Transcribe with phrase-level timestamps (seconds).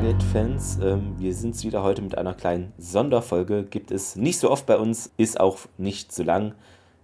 [0.00, 3.64] Stargate-Fans, ähm, wir sind wieder heute mit einer kleinen Sonderfolge.
[3.64, 6.54] Gibt es nicht so oft bei uns, ist auch nicht so lang.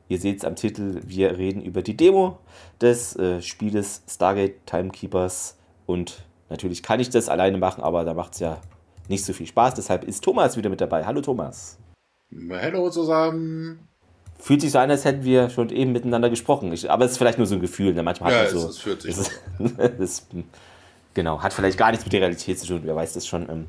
[0.08, 2.38] Ihr seht es am Titel, wir reden über die Demo
[2.80, 5.58] des äh, Spieles Stargate Timekeepers.
[5.84, 8.62] Und natürlich kann ich das alleine machen, aber da macht es ja
[9.08, 9.74] nicht so viel Spaß.
[9.74, 11.04] Deshalb ist Thomas wieder mit dabei.
[11.04, 11.76] Hallo Thomas.
[12.50, 13.86] Hallo zusammen.
[14.38, 16.72] Fühlt sich so an, als hätten wir schon eben miteinander gesprochen.
[16.72, 17.92] Ich, aber es ist vielleicht nur so ein Gefühl.
[17.92, 18.02] Ne?
[18.02, 18.68] Manchmal ja, hat man so.
[18.70, 19.16] Es, es fühlt sich.
[19.18, 19.30] Es,
[19.98, 20.26] es,
[21.16, 23.48] Genau, hat vielleicht gar nichts mit der Realität zu tun, wer weiß das schon.
[23.48, 23.66] Ähm,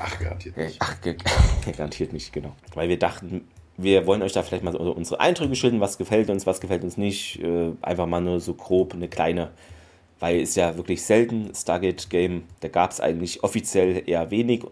[0.00, 0.76] ach, garantiert nicht.
[0.80, 0.96] Ach,
[1.76, 2.52] garantiert nicht, genau.
[2.74, 6.28] Weil wir dachten, wir wollen euch da vielleicht mal so unsere Eindrücke schildern, was gefällt
[6.30, 7.40] uns, was gefällt uns nicht.
[7.44, 9.52] Äh, einfach mal nur so grob eine kleine,
[10.18, 14.64] weil es ja wirklich selten Stargate-Game, da gab es eigentlich offiziell eher wenig.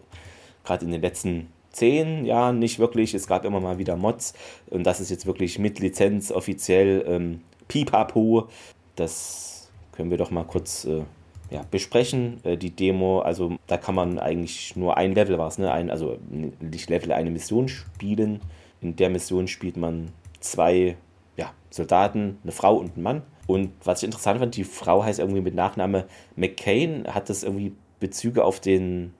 [0.65, 3.13] Gerade in den letzten zehn Jahren nicht wirklich.
[3.13, 4.33] Es gab immer mal wieder Mods
[4.67, 8.49] und das ist jetzt wirklich mit Lizenz offiziell ähm, Pipapo.
[8.97, 11.03] Das können wir doch mal kurz äh,
[11.49, 12.43] ja, besprechen.
[12.43, 15.71] Äh, die Demo, also da kann man eigentlich nur ein Level war es, ne?
[15.71, 18.41] Ein, also nicht Level, eine Mission spielen.
[18.81, 20.95] In der Mission spielt man zwei
[21.35, 23.21] ja, Soldaten, eine Frau und einen Mann.
[23.47, 26.05] Und was ich interessant fand, die Frau heißt irgendwie mit Nachname
[26.35, 27.07] McCain.
[27.07, 29.13] Hat das irgendwie Bezüge auf den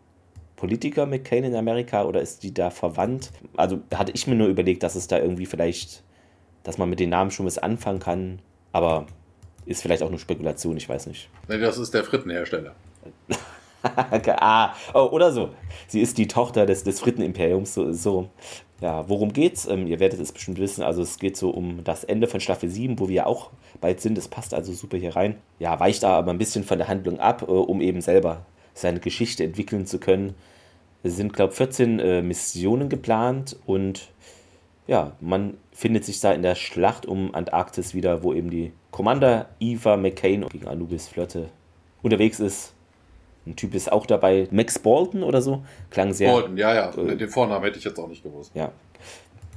[0.55, 3.31] Politiker McCain in Amerika oder ist die da verwandt?
[3.57, 6.03] Also hatte ich mir nur überlegt, dass es da irgendwie vielleicht,
[6.63, 8.39] dass man mit den Namen schon was anfangen kann.
[8.71, 9.07] Aber
[9.65, 11.29] ist vielleicht auch nur Spekulation, ich weiß nicht.
[11.47, 12.75] Nee, das ist der Frittenhersteller.
[14.39, 15.49] ah, oh, oder so.
[15.87, 18.29] Sie ist die Tochter des, des Frittenimperiums, so, so.
[18.81, 19.67] Ja, worum geht's?
[19.67, 20.83] Ähm, ihr werdet es bestimmt wissen.
[20.83, 23.99] Also es geht so um das Ende von Staffel 7, wo wir ja auch bald
[23.99, 24.17] sind.
[24.17, 25.35] Das passt also super hier rein.
[25.59, 28.99] Ja, weicht da aber ein bisschen von der Handlung ab, äh, um eben selber seine
[28.99, 30.35] Geschichte entwickeln zu können.
[31.03, 34.09] Es sind, glaube ich, 14 äh, Missionen geplant und
[34.89, 39.47] ja, man findet sich da in der Schlacht um Antarktis wieder, wo eben die Commander
[39.59, 41.49] Eva McCain gegen Anubis Flotte
[42.01, 42.73] unterwegs ist.
[43.45, 45.63] Ein Typ ist auch dabei, Max Bolton oder so.
[45.91, 46.31] Klang sehr.
[46.31, 46.89] Bolton, ja, ja.
[46.89, 48.49] Äh, Den Vornamen hätte ich jetzt auch nicht gewusst.
[48.55, 48.71] Ja.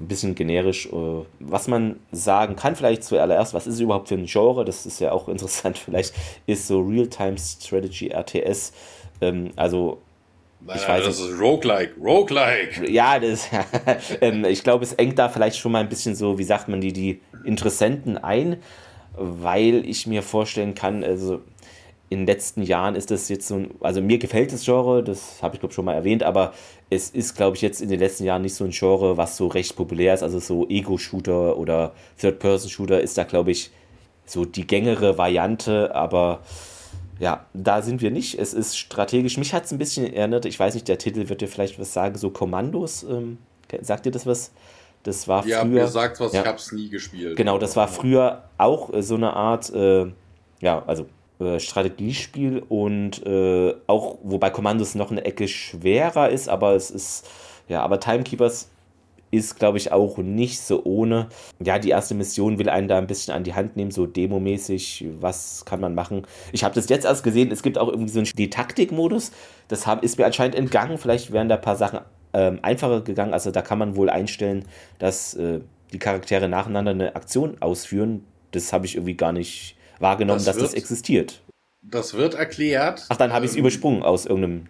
[0.00, 0.86] Ein bisschen generisch.
[0.92, 4.66] Äh, was man sagen kann, vielleicht zuallererst, was ist überhaupt für ein Genre?
[4.66, 6.14] Das ist ja auch interessant, vielleicht,
[6.46, 8.74] ist so Real-Time Strategy RTS.
[9.22, 10.02] Ähm, also
[10.64, 11.30] Nein, ich weiß das nicht.
[11.30, 12.90] ist Roguelike, Roguelike.
[12.90, 13.48] Ja, das,
[14.20, 16.80] ähm, ich glaube, es engt da vielleicht schon mal ein bisschen so, wie sagt man,
[16.80, 18.58] die, die Interessenten ein,
[19.16, 21.40] weil ich mir vorstellen kann, also
[22.12, 25.42] in den letzten Jahren ist das jetzt so ein, also mir gefällt das Genre, das
[25.42, 26.52] habe ich glaube schon mal erwähnt, aber
[26.90, 29.46] es ist glaube ich jetzt in den letzten Jahren nicht so ein Genre, was so
[29.46, 33.70] recht populär ist, also so Ego-Shooter oder Third-Person-Shooter ist da glaube ich
[34.26, 36.40] so die gängere Variante, aber
[37.18, 38.38] ja, da sind wir nicht.
[38.38, 39.36] Es ist strategisch.
[39.38, 41.92] Mich hat es ein bisschen erinnert, ich weiß nicht, der Titel wird dir vielleicht was
[41.92, 43.02] sagen, so Kommandos.
[43.04, 43.38] Ähm,
[43.80, 44.52] sagt dir das was?
[45.02, 45.70] Das war ja, früher.
[45.70, 46.42] mir sagt was, ja.
[46.42, 47.36] ich habe es nie gespielt.
[47.36, 50.06] Genau, das war früher auch äh, so eine Art, äh,
[50.60, 51.06] ja, also
[51.40, 57.28] äh, Strategiespiel und äh, auch, wobei Kommandos noch eine Ecke schwerer ist, aber es ist,
[57.68, 58.70] ja, aber Timekeepers
[59.32, 61.28] ist, glaube ich, auch nicht so ohne.
[61.58, 65.06] Ja, die erste Mission will einen da ein bisschen an die Hand nehmen, so demomäßig,
[65.18, 66.26] was kann man machen.
[66.52, 69.32] Ich habe das jetzt erst gesehen, es gibt auch irgendwie so einen Taktikmodus,
[69.68, 72.00] das hab, ist mir anscheinend entgangen, vielleicht wären da ein paar Sachen
[72.34, 74.66] ähm, einfacher gegangen, also da kann man wohl einstellen,
[74.98, 75.60] dass äh,
[75.92, 78.24] die Charaktere nacheinander eine Aktion ausführen.
[78.50, 81.42] Das habe ich irgendwie gar nicht wahrgenommen, das dass wird, das existiert.
[81.80, 83.06] Das wird erklärt.
[83.08, 84.68] Ach, dann habe ich es ähm, übersprungen aus irgendeinem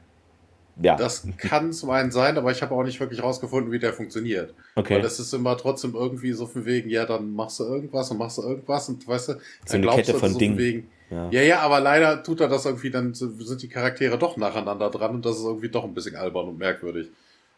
[0.81, 0.97] ja.
[0.97, 4.55] Das kann zum einen sein, aber ich habe auch nicht wirklich rausgefunden, wie der funktioniert.
[4.75, 4.95] Okay.
[4.95, 8.19] Weil das ist immer trotzdem irgendwie so von wegen, ja, dann machst du irgendwas und
[8.19, 9.33] machst du irgendwas und weißt du,
[9.67, 10.57] so eine Kette von so Dingen.
[10.57, 11.29] Wegen, ja.
[11.31, 15.17] ja, ja, aber leider tut er das irgendwie, dann sind die Charaktere doch nacheinander dran
[15.17, 17.09] und das ist irgendwie doch ein bisschen albern und merkwürdig.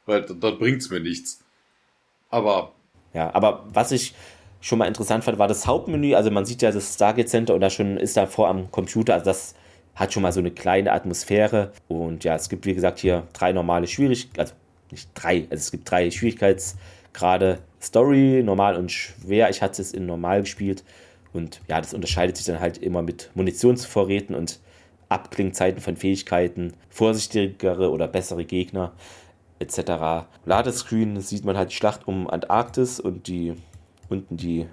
[0.07, 1.41] Weil dann bringt's mir nichts.
[2.31, 2.73] Aber.
[3.13, 4.15] Ja, aber was ich
[4.61, 6.15] schon mal interessant fand, war das Hauptmenü.
[6.15, 9.15] Also man sieht ja das Stargate Center und da schon ist da vor am Computer,
[9.15, 9.55] also das
[9.95, 11.73] hat schon mal so eine kleine Atmosphäre.
[11.89, 14.55] Und ja, es gibt, wie gesagt, hier drei normale Schwierigkeiten, also
[14.91, 17.59] nicht drei, also es gibt drei Schwierigkeitsgrade.
[17.81, 19.51] Story, normal und schwer.
[19.51, 20.85] Ich hatte es in normal gespielt.
[21.33, 24.61] Und ja, das unterscheidet sich dann halt immer mit Munitionsvorräten und
[25.09, 28.93] Abklingzeiten von Fähigkeiten, vorsichtigere oder bessere Gegner
[29.59, 30.27] etc.
[30.45, 33.55] Ladescreen sieht man halt die Schlacht um Antarktis und die
[34.09, 34.67] unten die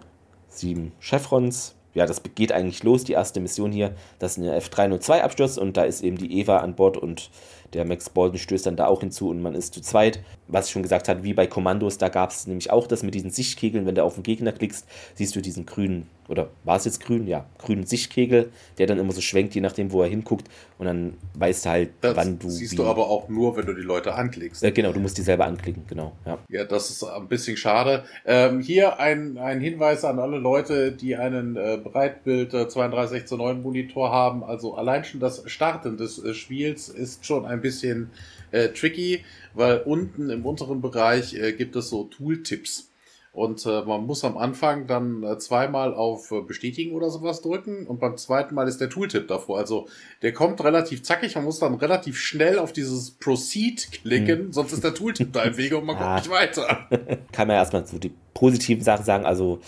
[0.48, 1.76] sieben Chevrons.
[1.94, 5.84] Ja, das geht eigentlich los, die erste Mission hier, dass eine F302 abstürzt und da
[5.84, 7.30] ist eben die Eva an Bord und
[7.74, 10.22] der Max Bolton stößt dann da auch hinzu und man ist zu zweit.
[10.48, 13.16] Was ich schon gesagt habe, wie bei Kommandos, da gab es nämlich auch das mit
[13.16, 13.86] diesen Sichtkegeln.
[13.86, 14.86] Wenn du auf den Gegner klickst,
[15.16, 17.28] siehst du diesen grünen, oder war es jetzt grün?
[17.28, 20.50] Ja, grünen Sichtkegel, der dann immer so schwenkt, je nachdem, wo er hinguckt.
[20.78, 22.50] Und dann weißt du halt, Das wann du.
[22.50, 24.64] siehst du aber auch nur, wenn du die Leute anklickst.
[24.64, 26.14] Äh, genau, du musst die selber anklicken, genau.
[26.26, 26.38] Ja.
[26.50, 28.04] Ja, das ist ein bisschen schade.
[28.26, 33.38] Ähm, hier ein, ein Hinweis an alle Leute, die einen äh, Breitbild äh, 32 zu
[33.38, 34.44] 9 Monitor haben.
[34.44, 38.10] Also allein schon das Starten des äh, Spiels ist schon ein bisschen
[38.52, 39.24] äh, tricky,
[39.54, 42.88] weil unten im unteren Bereich äh, gibt es so Tooltips.
[43.34, 47.88] Und äh, man muss am Anfang dann äh, zweimal auf äh, Bestätigen oder sowas drücken
[47.88, 49.58] und beim zweiten Mal ist der Tooltip davor.
[49.58, 49.88] Also
[50.22, 54.84] der kommt relativ zackig, man muss dann relativ schnell auf dieses Proceed klicken, sonst ist
[54.84, 56.00] der Tooltip da im Wege und man Ah.
[56.16, 56.88] kommt nicht weiter.
[57.32, 59.26] kann man ja erstmal so die positiven Sachen sagen.
[59.26, 59.62] Also,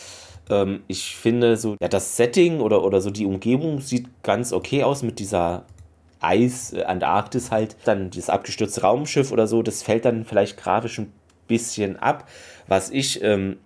[0.50, 4.84] ähm, ich finde so, ja, das Setting oder, oder so die Umgebung sieht ganz okay
[4.84, 5.66] aus mit dieser
[6.24, 7.75] Eis, äh, Antarktis halt.
[7.86, 11.12] Dann dieses abgestürzte Raumschiff oder so, das fällt dann vielleicht grafisch ein
[11.48, 12.28] bisschen ab.
[12.68, 13.58] Was ich ähm,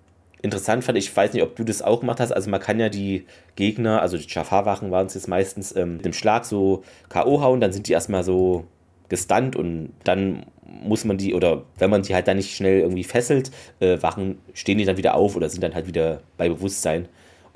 [0.41, 2.89] interessant fand, ich weiß nicht, ob du das auch gemacht hast, also man kann ja
[2.89, 3.25] die
[3.55, 7.41] Gegner, also die Jafar-Wachen waren es jetzt meistens, ähm, mit dem Schlag so K.O.
[7.41, 8.65] hauen, dann sind die erstmal so
[9.09, 13.03] gestunt und dann muss man die, oder wenn man die halt dann nicht schnell irgendwie
[13.03, 17.07] fesselt, äh, Wachen, stehen die dann wieder auf oder sind dann halt wieder bei Bewusstsein.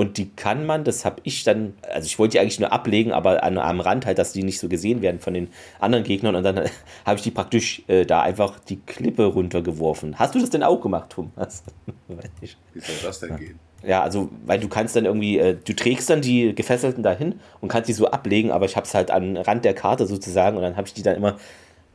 [0.01, 3.11] Und die kann man, das habe ich dann, also ich wollte die eigentlich nur ablegen,
[3.11, 5.49] aber an, am Rand halt, dass die nicht so gesehen werden von den
[5.79, 6.35] anderen Gegnern.
[6.35, 6.55] Und dann
[7.05, 10.17] habe ich die praktisch äh, da einfach die Klippe runtergeworfen.
[10.17, 11.61] Hast du das denn auch gemacht, Thomas?
[12.07, 12.57] Weiß nicht.
[12.73, 13.59] Wie soll das denn gehen?
[13.83, 17.67] Ja, also, weil du kannst dann irgendwie, äh, du trägst dann die Gefesselten dahin und
[17.67, 20.63] kannst die so ablegen, aber ich habe es halt am Rand der Karte sozusagen und
[20.63, 21.37] dann habe ich die dann immer,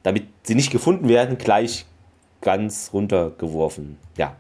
[0.05, 1.87] damit sie nicht gefunden werden, gleich
[2.41, 3.99] ganz runtergeworfen.
[4.17, 4.37] Ja,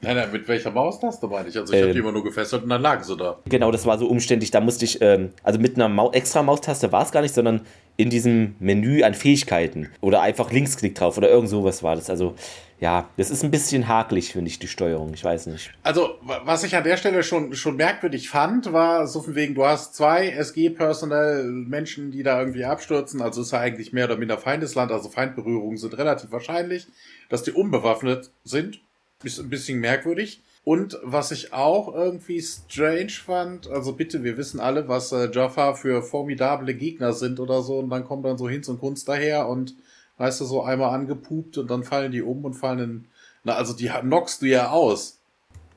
[0.00, 1.56] Nein, nein, mit welcher Maustaste meine ich?
[1.56, 1.94] Also ich habe Ähm.
[1.94, 3.38] die immer nur gefesselt und dann lagen sie da.
[3.48, 4.50] genau, das war so umständlich.
[4.50, 7.62] Da musste ich, ähm, also mit einer Mau extra Maustaste war es gar nicht, sondern
[7.96, 12.10] in diesem Menü an Fähigkeiten oder einfach Linksklick drauf oder irgend sowas war das.
[12.10, 12.34] Also,
[12.80, 15.14] ja, das ist ein bisschen hakelig, finde ich, die Steuerung.
[15.14, 15.70] Ich weiß nicht.
[15.84, 19.54] Also, wa- was ich an der Stelle schon, schon merkwürdig fand, war so von wegen,
[19.54, 24.16] du hast zwei SG-Personal, Menschen, die da irgendwie abstürzen, also ist ja eigentlich mehr oder
[24.16, 26.88] minder Feindesland, also Feindberührungen sind relativ wahrscheinlich.
[27.30, 28.80] Dass die unbewaffnet sind,
[29.24, 30.42] ein bisschen merkwürdig.
[30.64, 35.74] Und was ich auch irgendwie strange fand, also bitte, wir wissen alle, was äh, Jaffa
[35.74, 39.48] für formidable Gegner sind oder so, und dann kommt dann so Hinz und Kunst daher
[39.48, 39.74] und
[40.16, 43.04] weißt du, so einmal angepupt und dann fallen die um und fallen in,
[43.42, 45.20] na, also die knockst du ja aus.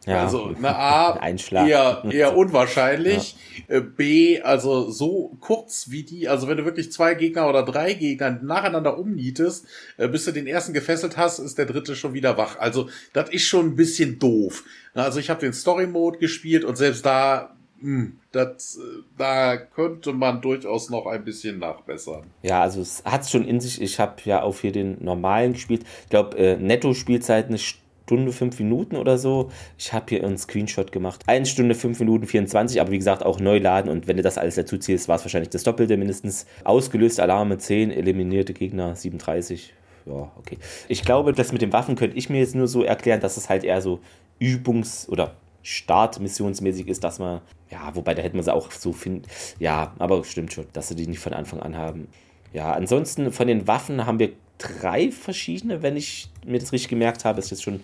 [0.08, 1.68] Ja, Also, na A, Ein Schlag.
[1.68, 3.36] eher, eher unwahrscheinlich.
[3.68, 7.94] Äh, B, also so kurz wie die, also wenn du wirklich zwei Gegner oder drei
[7.94, 9.66] Gegner nacheinander umnietest,
[9.98, 12.58] äh, bis du den ersten gefesselt hast, ist der dritte schon wieder wach.
[12.60, 14.64] Also, das ist schon ein bisschen doof.
[14.94, 20.42] Also ich habe den Story-Mode gespielt und selbst da, mh, das, äh, da könnte man
[20.42, 22.24] durchaus noch ein bisschen nachbessern.
[22.42, 23.82] Ja, also es hat es schon in sich.
[23.82, 25.84] Ich habe ja auch hier den normalen gespielt.
[26.04, 29.52] Ich glaube, äh, Netto-Spielzeit eine Stunde, fünf Minuten oder so.
[29.78, 31.24] Ich habe hier einen Screenshot gemacht.
[31.28, 33.90] Eine Stunde, fünf Minuten, 24, aber wie gesagt, auch neu laden.
[33.92, 36.46] Und wenn du das alles dazu ziehst, war es wahrscheinlich das Doppelte mindestens.
[36.64, 39.74] Ausgelöst Alarme 10, eliminierte Gegner 37.
[40.06, 40.58] Ja, okay.
[40.88, 43.50] Ich glaube, das mit den Waffen könnte ich mir jetzt nur so erklären, dass es
[43.50, 44.00] halt eher so
[44.40, 49.24] Übungs- oder Startmissionsmäßig ist, dass man, ja, wobei da hätte man sie auch so finden,
[49.60, 52.08] ja, aber stimmt schon, dass sie die nicht von Anfang an haben.
[52.54, 57.26] Ja, ansonsten von den Waffen haben wir drei verschiedene, wenn ich mir das richtig gemerkt
[57.26, 57.82] habe, ist jetzt schon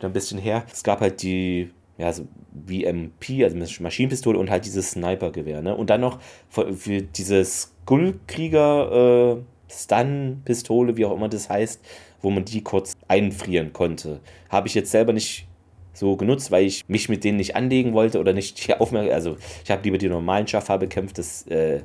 [0.00, 0.64] ein bisschen her.
[0.72, 2.26] Es gab halt die, ja, so
[2.66, 5.76] VMP, also Maschinenpistole und halt dieses Snipergewehr, ne?
[5.76, 11.80] Und dann noch für, für diese Skullkrieger äh, Stun-Pistole, wie auch immer das heißt,
[12.22, 14.20] wo man die kurz einfrieren konnte.
[14.48, 15.46] Habe ich jetzt selber nicht
[15.92, 19.14] so genutzt, weil ich mich mit denen nicht anlegen wollte oder nicht hier aufmerksam.
[19.14, 21.18] Also ich habe lieber die normalen Schaffer bekämpft.
[21.18, 21.82] Das äh,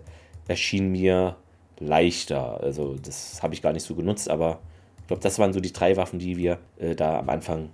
[0.48, 1.36] erschien mir
[1.80, 2.62] leichter.
[2.62, 4.60] Also das habe ich gar nicht so genutzt, aber
[5.02, 7.70] ich glaube, das waren so die drei Waffen, die wir äh, da am Anfang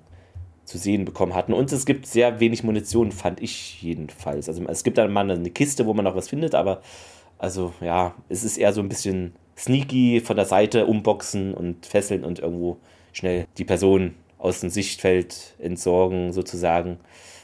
[0.66, 1.54] zu sehen bekommen hatten.
[1.54, 4.48] Und es gibt sehr wenig Munition, fand ich jedenfalls.
[4.48, 6.82] Also es gibt dann mal eine Kiste, wo man noch was findet, aber
[7.38, 12.24] also ja, es ist eher so ein bisschen sneaky von der Seite umboxen und fesseln
[12.24, 12.78] und irgendwo
[13.14, 17.00] schnell die Person aus dem Sichtfeld entsorgen sozusagen,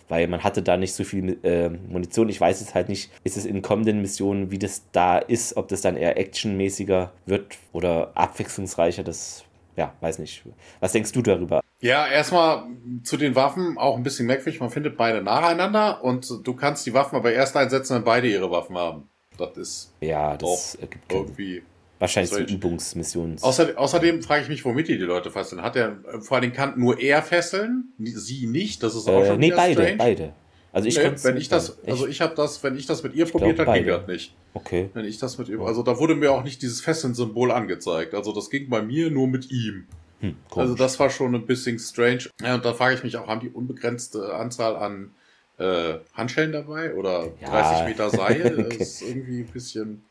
[0.10, 2.30] weil man hatte da nicht so viel äh, Munition.
[2.30, 5.68] Ich weiß es halt nicht, ist es in kommenden Missionen, wie das da ist, ob
[5.68, 9.44] das dann eher actionmäßiger wird oder abwechslungsreicher, das
[9.76, 10.44] ja, weiß nicht.
[10.80, 11.62] Was denkst du darüber?
[11.80, 12.64] Ja, erstmal
[13.04, 14.60] zu den Waffen auch ein bisschen merkwürdig.
[14.60, 18.50] Man findet beide nacheinander und du kannst die Waffen aber erst einsetzen, wenn beide ihre
[18.50, 19.08] Waffen haben.
[19.38, 21.62] Das ist Ja, das ergibt irgendwie.
[22.00, 22.54] Wahrscheinlich so strange.
[22.54, 23.38] Übungsmissionen.
[23.42, 25.62] Außer, außerdem frage ich mich, womit die die Leute fesseln.
[25.62, 28.84] Hat er vor allem kann nur er fesseln, sie nicht.
[28.84, 29.98] Das ist auch Äh, schon nee, beide, strange.
[29.98, 30.34] beide.
[30.74, 33.26] Also ich nee, wenn ich das, also ich habe das, wenn ich das mit ihr
[33.26, 34.36] ich probiert habe, ging das nicht.
[34.54, 34.90] Okay.
[34.94, 38.14] Wenn ich das mit ihm, also da wurde mir auch nicht dieses Fesseln-Symbol angezeigt.
[38.14, 39.88] Also das ging bei mir nur mit ihm.
[40.20, 42.26] Hm, also das war schon ein bisschen strange.
[42.42, 45.12] Ja, und da frage ich mich auch, haben die unbegrenzte Anzahl an
[45.58, 47.50] äh, Handschellen dabei oder ja.
[47.50, 48.60] 30 Meter Seil?
[48.66, 48.78] okay.
[48.78, 50.04] Das ist irgendwie ein bisschen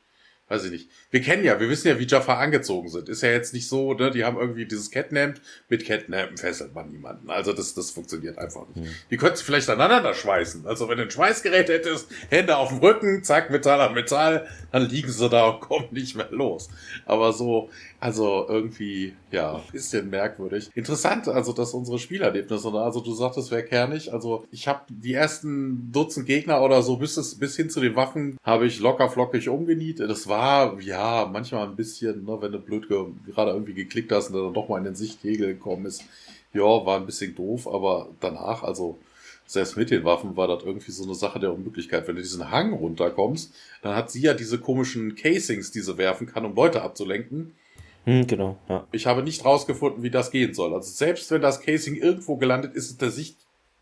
[0.48, 0.90] weiß ich nicht.
[1.10, 3.08] Wir kennen ja, wir wissen ja, wie Jafar angezogen sind.
[3.08, 4.10] Ist ja jetzt nicht so, ne?
[4.10, 5.40] Die haben irgendwie dieses Catnamp.
[5.68, 7.30] Mit Catnamp fesselt man niemanden.
[7.30, 8.86] Also das, das funktioniert einfach nicht.
[8.86, 8.94] Mhm.
[9.10, 10.66] Die könnten vielleicht aneinander schweißen.
[10.66, 14.88] Also wenn du ein Schweißgerät hättest, Hände auf dem Rücken, zack, Metall an Metall, dann
[14.88, 16.68] liegen sie da und kommen nicht mehr los.
[17.06, 20.70] Aber so, also irgendwie, ja, bisschen merkwürdig.
[20.74, 24.12] Interessant, also dass unsere Spielerlebnisse, also du sagtest, wäre kernig.
[24.12, 27.96] Also ich habe die ersten Dutzend Gegner oder so bis, es, bis hin zu den
[27.96, 30.08] Waffen habe ich locker flockig umgenietet.
[30.10, 30.35] Das war,
[30.80, 34.68] ja, manchmal ein bisschen, ne, wenn du blöd gerade irgendwie geklickt hast und dann doch
[34.68, 36.02] mal in den Sichtkegel gekommen ist.
[36.52, 38.98] Ja, war ein bisschen doof, aber danach, also
[39.46, 42.08] selbst mit den Waffen war das irgendwie so eine Sache der Unmöglichkeit.
[42.08, 46.26] Wenn du diesen Hang runterkommst, dann hat sie ja diese komischen Casings, die sie werfen
[46.26, 47.52] kann, um Leute abzulenken.
[48.04, 48.86] Hm, genau, ja.
[48.92, 50.74] Ich habe nicht rausgefunden, wie das gehen soll.
[50.74, 53.10] Also selbst wenn das Casing irgendwo gelandet ist, ist der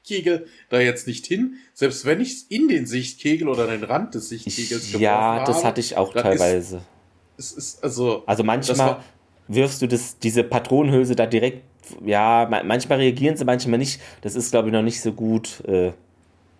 [0.04, 1.56] Sichtkegel da jetzt nicht hin.
[1.72, 5.64] Selbst wenn ich es in den Sichtkegel oder den Rand des Sichtkegels geworfen Ja, das
[5.64, 6.82] hatte ich auch teilweise.
[7.36, 8.22] Ist, es ist also.
[8.26, 9.00] Also manchmal
[9.48, 11.62] wirfst du das, diese Patronenhülse da direkt.
[12.04, 14.00] Ja, manchmal reagieren sie, manchmal nicht.
[14.22, 15.62] Das ist, glaube ich, noch nicht so gut.
[15.66, 15.92] Äh,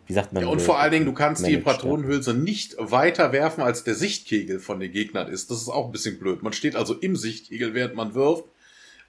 [0.06, 0.42] wie sagt man?
[0.42, 2.36] Ja, und vor allen Dingen, du kannst managed, die Patronenhülse ja.
[2.36, 5.50] nicht weiter werfen, als der Sichtkegel von den Gegnern ist.
[5.50, 6.42] Das ist auch ein bisschen blöd.
[6.42, 8.44] Man steht also im Sichtkegel, während man wirft.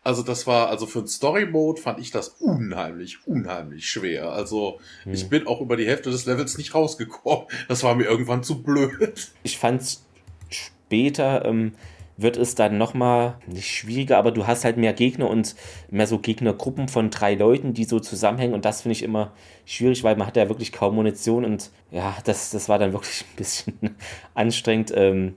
[0.06, 4.32] Also das war, also für ein Story-Mode fand ich das unheimlich, unheimlich schwer.
[4.32, 5.14] Also hm.
[5.14, 7.48] ich bin auch über die Hälfte des Levels nicht rausgekommen.
[7.68, 9.32] Das war mir irgendwann zu blöd.
[9.42, 10.06] Ich fand's
[10.50, 11.74] später, ähm,
[12.18, 15.56] wird es dann nochmal nicht schwieriger, aber du hast halt mehr Gegner und
[15.90, 19.32] mehr so Gegnergruppen von drei Leuten, die so zusammenhängen und das finde ich immer
[19.66, 23.22] schwierig, weil man hat ja wirklich kaum Munition und ja, das, das war dann wirklich
[23.24, 23.74] ein bisschen
[24.36, 24.94] anstrengend.
[24.96, 25.36] Ähm,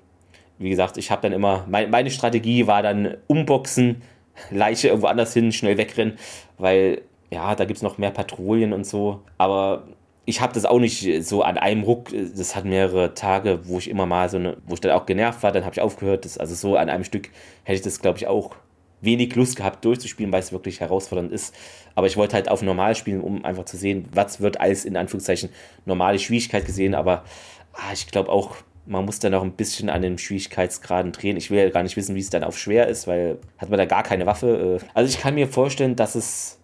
[0.59, 4.03] wie gesagt, ich habe dann immer, mein, meine Strategie war dann umboxen,
[4.51, 6.19] Leiche irgendwo anders hin, schnell wegrennen,
[6.59, 9.85] weil ja, da gibt es noch mehr Patrouillen und so, aber
[10.29, 13.89] ich habe das auch nicht so an einem Ruck, das hat mehrere Tage, wo ich
[13.89, 16.27] immer mal so eine, wo ich dann auch genervt war, dann habe ich aufgehört.
[16.27, 17.31] Das, also so an einem Stück
[17.65, 18.55] hätte ich das, glaube ich, auch
[19.01, 21.55] wenig Lust gehabt durchzuspielen, weil es wirklich herausfordernd ist.
[21.95, 24.99] Aber ich wollte halt auf normal spielen, um einfach zu sehen, was wird als in
[24.99, 25.49] Anführungszeichen
[25.87, 26.95] normale Schwierigkeit gesehen.
[26.95, 27.25] Aber
[27.73, 28.57] ah, ich glaube auch,
[28.89, 31.37] man muss dann auch ein bisschen an den Schwierigkeitsgraden drehen.
[31.37, 33.79] Ich will ja gar nicht wissen, wie es dann auf schwer ist, weil hat man
[33.79, 34.81] da gar keine Waffe.
[34.81, 34.87] Äh.
[34.95, 36.59] Also ich kann mir vorstellen, dass es,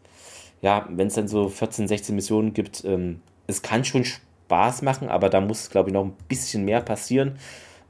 [0.62, 5.08] ja, wenn es dann so 14, 16 Missionen gibt, ähm, es kann schon Spaß machen,
[5.08, 7.38] aber da muss, glaube ich, noch ein bisschen mehr passieren.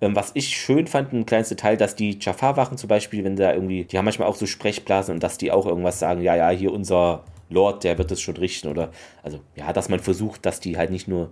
[0.00, 3.52] Ähm, was ich schön fand, ein kleines Detail, dass die Jafar-Wachen zum Beispiel, wenn da
[3.52, 6.50] irgendwie, die haben manchmal auch so Sprechblasen und dass die auch irgendwas sagen, ja, ja,
[6.50, 8.90] hier unser Lord, der wird es schon richten oder,
[9.22, 11.30] also ja, dass man versucht, dass die halt nicht nur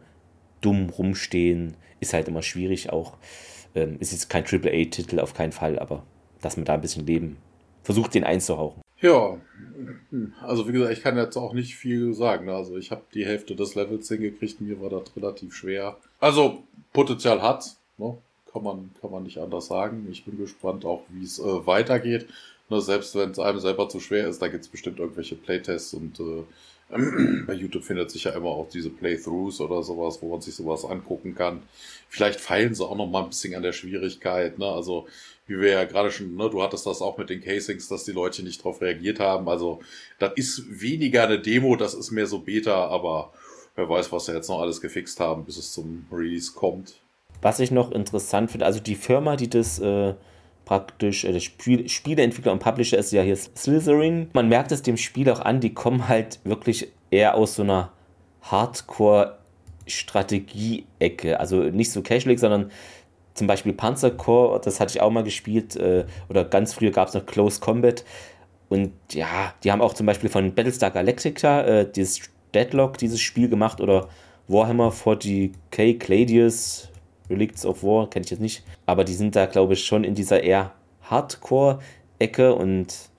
[0.63, 3.19] dumm rumstehen, ist halt immer schwierig auch.
[3.75, 6.03] Ähm, ist jetzt kein AAA-Titel auf keinen Fall, aber
[6.41, 7.37] dass man da ein bisschen Leben
[7.83, 8.83] versucht, den einzuhauchen.
[9.01, 9.37] Ja,
[10.43, 12.49] also wie gesagt, ich kann jetzt auch nicht viel sagen.
[12.49, 15.97] Also ich habe die Hälfte des Levels hingekriegt, mir war das relativ schwer.
[16.21, 18.17] Also Potenzial hat's, ne?
[18.53, 20.07] kann, man, kann man nicht anders sagen.
[20.11, 22.27] Ich bin gespannt auch, wie es äh, weitergeht.
[22.69, 25.95] Ne, selbst wenn es einem selber zu schwer ist, da gibt es bestimmt irgendwelche Playtests
[25.95, 26.45] und äh,
[27.47, 30.85] bei YouTube findet sich ja immer auch diese Playthroughs oder sowas, wo man sich sowas
[30.85, 31.63] angucken kann.
[32.09, 34.59] Vielleicht feilen sie auch noch mal ein bisschen an der Schwierigkeit.
[34.59, 34.67] Ne?
[34.67, 35.07] Also
[35.47, 38.13] wie wir ja gerade schon, ne, du hattest das auch mit den Casings, dass die
[38.13, 39.49] Leute nicht drauf reagiert haben.
[39.49, 39.81] Also
[40.19, 43.33] das ist weniger eine Demo, das ist mehr so Beta, aber
[43.75, 47.01] wer weiß, was sie jetzt noch alles gefixt haben, bis es zum Release kommt.
[47.41, 50.15] Was ich noch interessant finde, also die Firma, die das äh,
[50.73, 54.31] praktisch äh, Spiel, Spieleentwickler und Publisher ist ja hier Slytherin.
[54.33, 57.93] Man merkt es dem Spiel auch an, die kommen halt wirklich eher aus so einer
[58.41, 61.39] Hardcore-Strategie-Ecke.
[61.39, 62.71] Also nicht so casual, sondern
[63.35, 65.77] zum Beispiel Panzercore, das hatte ich auch mal gespielt.
[65.77, 68.03] Äh, oder ganz früher gab es noch Close Combat.
[68.71, 73.51] Und ja, die haben auch zum Beispiel von Battlestar Galactica äh, dieses Deadlock, dieses Spiel
[73.51, 73.83] gemacht.
[73.83, 74.09] Oder
[74.49, 76.89] Warhammer 40k Gladius
[77.31, 78.63] Relicts of War, kenne ich jetzt nicht.
[78.87, 83.11] Aber die sind da, glaube ich, schon in dieser eher Hardcore-Ecke und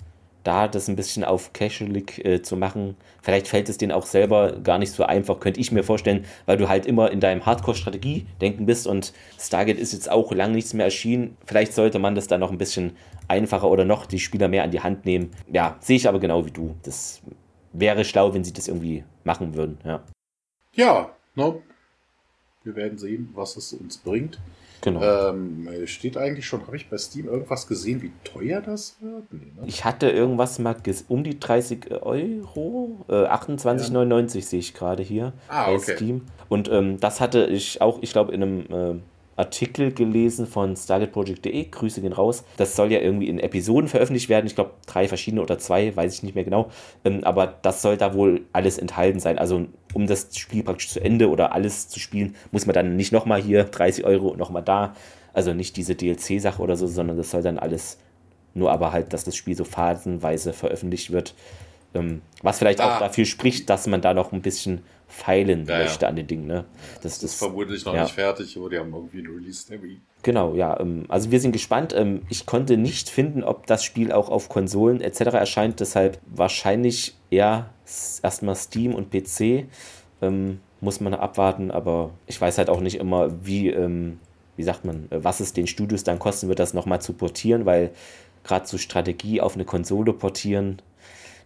[0.44, 4.60] da das ein bisschen auf Casualik äh, zu machen, vielleicht fällt es denen auch selber
[4.60, 8.66] gar nicht so einfach, könnte ich mir vorstellen, weil du halt immer in deinem Hardcore-Strategie-Denken
[8.66, 11.38] bist und Stargate ist jetzt auch lang nichts mehr erschienen.
[11.46, 14.72] Vielleicht sollte man das dann noch ein bisschen einfacher oder noch die Spieler mehr an
[14.72, 15.32] die Hand nehmen.
[15.52, 16.76] Ja, sehe ich aber genau wie du.
[16.84, 17.22] Das
[17.72, 20.04] wäre schlau, wenn sie das irgendwie machen würden, ja.
[20.76, 21.62] Ja, ne?
[22.64, 24.40] Wir werden sehen, was es uns bringt.
[24.82, 25.30] Genau.
[25.30, 29.32] Ähm, steht eigentlich schon, habe ich bei Steam irgendwas gesehen, wie teuer das wird?
[29.32, 29.64] Nee, ne?
[29.66, 30.76] Ich hatte irgendwas mal
[31.08, 35.96] um die 30 Euro, äh, 28,99 sehe ich gerade hier Ah, bei okay.
[35.96, 36.22] Steam.
[36.50, 38.60] Und ähm, das hatte ich auch, ich glaube, in einem
[38.98, 39.00] äh,
[39.36, 41.66] Artikel gelesen von StargateProject.de.
[41.70, 42.44] Grüße gehen raus.
[42.58, 44.46] Das soll ja irgendwie in Episoden veröffentlicht werden.
[44.46, 46.70] Ich glaube, drei verschiedene oder zwei, weiß ich nicht mehr genau.
[47.04, 49.40] Ähm, aber das soll da wohl alles enthalten sein.
[49.40, 53.12] Also, um das Spiel praktisch zu Ende oder alles zu spielen, muss man dann nicht
[53.12, 54.96] nochmal hier 30 Euro und nochmal da.
[55.34, 57.98] Also nicht diese DLC-Sache oder so, sondern das soll dann alles
[58.54, 61.34] nur aber halt, dass das Spiel so phasenweise veröffentlicht wird.
[61.96, 62.96] Ähm, was vielleicht Ah.
[62.96, 64.82] auch dafür spricht, dass man da noch ein bisschen
[65.14, 65.84] feilen Ja, ja.
[65.84, 66.48] möchte an den Dingen.
[66.48, 66.66] Ne?
[67.02, 68.04] Das, Das ist vermutlich noch ja.
[68.04, 70.02] nicht fertig, aber die haben irgendwie einen Release-Termin.
[70.24, 70.80] genau, ja.
[70.80, 71.94] Ähm, also wir sind gespannt.
[71.96, 75.20] Ähm, ich konnte nicht finden, ob das Spiel auch auf Konsolen etc.
[75.34, 75.80] erscheint.
[75.80, 77.70] Deshalb wahrscheinlich eher
[78.22, 79.68] erstmal Steam und PC.
[80.22, 83.74] Ähm, muss man abwarten, aber ich weiß halt auch nicht immer, wie,
[84.56, 87.66] wie sagt man, äh, was es den Studios dann kosten wird, das nochmal zu portieren,
[87.66, 87.92] weil
[88.44, 90.82] gerade so Strategie auf eine Konsole portieren,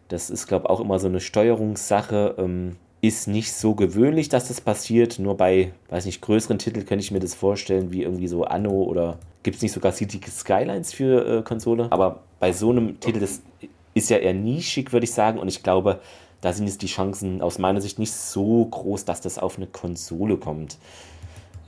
[0.07, 2.35] das ist, glaube ich, auch immer so eine Steuerungssache.
[2.37, 5.19] Ähm, ist nicht so gewöhnlich, dass das passiert.
[5.19, 8.71] Nur bei, weiß nicht, größeren Titeln könnte ich mir das vorstellen, wie irgendwie so Anno
[8.71, 11.87] oder gibt es nicht sogar City Skylines für äh, Konsole?
[11.91, 13.41] Aber bei so einem Titel, das
[13.93, 15.39] ist ja eher nischig, würde ich sagen.
[15.39, 15.99] Und ich glaube,
[16.41, 19.67] da sind jetzt die Chancen aus meiner Sicht nicht so groß, dass das auf eine
[19.67, 20.77] Konsole kommt.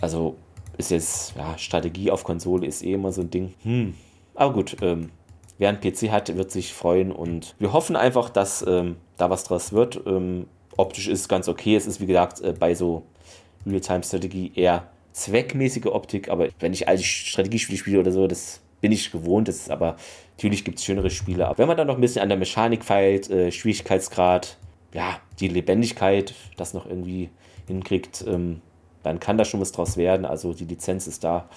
[0.01, 0.35] Also
[0.77, 3.53] ist jetzt, ja, Strategie auf Konsole ist eh immer so ein Ding.
[3.63, 3.93] Hm.
[4.35, 5.09] Aber gut, ähm,
[5.57, 9.43] wer einen PC hat, wird sich freuen und wir hoffen einfach, dass ähm, da was
[9.43, 10.01] draus wird.
[10.05, 10.45] Ähm,
[10.79, 11.75] optisch ist es ganz okay.
[11.75, 13.03] Es ist, wie gesagt, äh, bei so
[13.65, 19.11] Real-Time-Strategie eher zweckmäßige Optik, aber wenn ich alte Strategiespiele spiele oder so, das bin ich
[19.11, 19.47] gewohnt.
[19.47, 19.97] Das ist aber
[20.37, 21.47] natürlich gibt es schönere Spiele.
[21.47, 24.57] Aber wenn man dann noch ein bisschen an der Mechanik feilt, äh, Schwierigkeitsgrad,
[24.93, 27.29] ja, die Lebendigkeit, das noch irgendwie
[27.67, 28.61] hinkriegt, ähm,
[29.03, 30.25] dann kann da schon was draus werden.
[30.25, 31.49] Also die Lizenz ist da.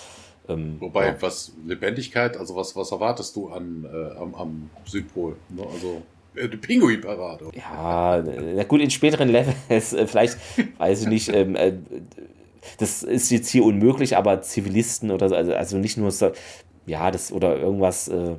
[0.48, 1.22] Ähm, Wobei, ja.
[1.22, 5.36] was Lebendigkeit, also was, was erwartest du an, äh, am, am Südpol?
[5.48, 5.64] Ne?
[5.72, 6.02] Also
[6.34, 7.50] äh, die Pinguinparade.
[7.54, 10.38] Ja, na gut, in späteren Levels, äh, vielleicht,
[10.78, 11.72] weiß ich nicht, ähm, äh,
[12.78, 16.30] das ist jetzt hier unmöglich, aber Zivilisten oder so, also, also nicht nur so,
[16.86, 18.36] ja, das oder irgendwas, äh,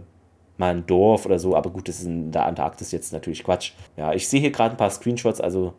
[0.58, 3.72] mal ein Dorf oder so, aber gut, das ist in der Antarktis jetzt natürlich Quatsch.
[3.98, 5.74] Ja, ich sehe hier gerade ein paar Screenshots, also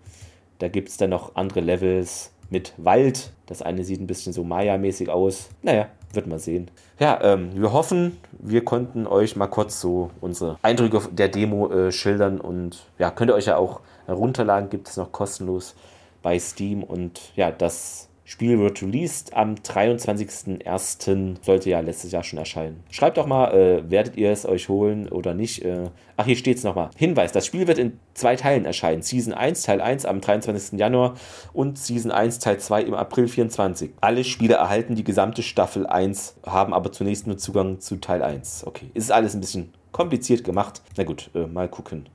[0.58, 3.32] da gibt es dann noch andere Levels mit Wald.
[3.46, 5.48] Das eine sieht ein bisschen so Maya-mäßig aus.
[5.62, 6.70] Naja, wird mal sehen.
[6.98, 11.92] Ja, ähm, wir hoffen, wir konnten euch mal kurz so unsere Eindrücke der Demo äh,
[11.92, 15.74] schildern und ja, könnt ihr euch ja auch herunterladen, gibt es noch kostenlos
[16.22, 21.36] bei Steam und ja, das Spiel wird released am 23.01.
[21.42, 22.82] Sollte ja letztes Jahr schon erscheinen.
[22.90, 25.62] Schreibt doch mal, äh, werdet ihr es euch holen oder nicht?
[25.62, 26.88] Äh, ach, hier steht es nochmal.
[26.96, 29.02] Hinweis, das Spiel wird in zwei Teilen erscheinen.
[29.02, 30.78] Season 1, Teil 1 am 23.
[30.78, 31.16] Januar
[31.52, 33.90] und Season 1, Teil 2 im April 24.
[34.00, 38.66] Alle Spiele erhalten die gesamte Staffel 1, haben aber zunächst nur Zugang zu Teil 1.
[38.66, 40.80] Okay, ist alles ein bisschen kompliziert gemacht.
[40.96, 42.06] Na gut, äh, mal gucken.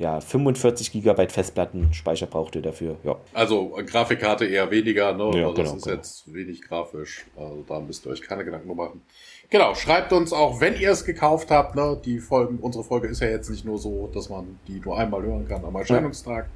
[0.00, 2.96] Ja, 45 GB Festplatten Speicher braucht ihr dafür.
[3.04, 3.16] Ja.
[3.34, 5.24] Also Grafikkarte eher weniger, ne?
[5.24, 5.96] Ja, also genau, das ist genau.
[5.96, 7.26] jetzt wenig grafisch.
[7.36, 9.02] Also da müsst ihr euch keine Gedanken machen.
[9.50, 12.00] Genau, schreibt uns auch, wenn ihr es gekauft habt, ne?
[12.02, 15.22] Die Folgen, unsere Folge ist ja jetzt nicht nur so, dass man die nur einmal
[15.22, 16.48] hören kann am Erscheinungstag.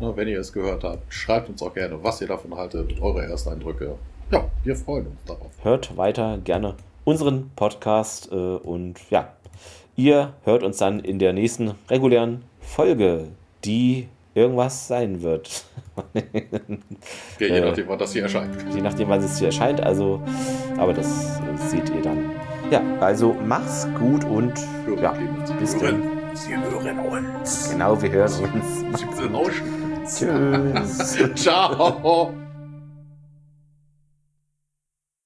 [0.00, 3.26] Ne, wenn ihr es gehört habt, schreibt uns auch gerne, was ihr davon haltet, eure
[3.26, 3.96] Ersteindrücke.
[4.32, 5.50] Ja, wir freuen uns darauf.
[5.62, 9.34] hört weiter gerne unseren Podcast äh, und ja,
[9.96, 13.28] ihr hört uns dann in der nächsten regulären Folge,
[13.64, 15.64] die irgendwas sein wird.
[16.12, 16.22] Ja,
[17.38, 18.54] je Äh, nachdem, wann das hier erscheint.
[18.74, 20.20] Je nachdem, wann es hier erscheint, also,
[20.76, 21.38] aber das
[21.70, 22.30] seht ihr dann.
[22.70, 24.52] Ja, also mach's gut und
[24.84, 25.14] Hören, ja,
[25.58, 26.02] bis dann.
[26.02, 26.02] hören,
[26.34, 27.70] Sie hören uns.
[27.70, 28.98] Genau, wir hören uns.
[28.98, 30.18] Sie uns.
[30.18, 31.18] Tschüss.
[31.34, 32.32] Ciao.